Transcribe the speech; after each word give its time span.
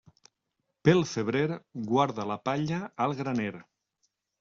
Pel 0.89 1.03
febrer, 1.11 1.45
guarda 1.95 2.29
la 2.33 2.41
palla 2.49 2.85
al 3.09 3.19
graner. 3.23 3.57